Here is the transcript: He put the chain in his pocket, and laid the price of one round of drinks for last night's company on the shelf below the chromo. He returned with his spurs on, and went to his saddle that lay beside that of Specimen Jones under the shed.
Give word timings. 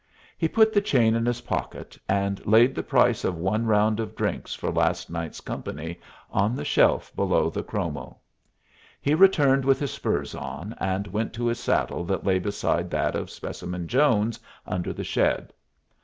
He 0.35 0.47
put 0.47 0.73
the 0.73 0.81
chain 0.81 1.13
in 1.13 1.27
his 1.27 1.41
pocket, 1.41 1.95
and 2.09 2.43
laid 2.47 2.73
the 2.73 2.81
price 2.81 3.23
of 3.23 3.37
one 3.37 3.67
round 3.67 3.99
of 3.99 4.15
drinks 4.15 4.55
for 4.55 4.71
last 4.71 5.11
night's 5.11 5.41
company 5.41 5.99
on 6.31 6.55
the 6.55 6.65
shelf 6.65 7.15
below 7.15 7.51
the 7.51 7.61
chromo. 7.61 8.17
He 8.99 9.13
returned 9.13 9.63
with 9.63 9.79
his 9.79 9.91
spurs 9.91 10.33
on, 10.33 10.73
and 10.79 11.05
went 11.05 11.33
to 11.33 11.45
his 11.45 11.59
saddle 11.59 12.03
that 12.05 12.25
lay 12.25 12.39
beside 12.39 12.89
that 12.89 13.15
of 13.15 13.29
Specimen 13.29 13.87
Jones 13.87 14.39
under 14.65 14.91
the 14.91 15.03
shed. 15.03 15.53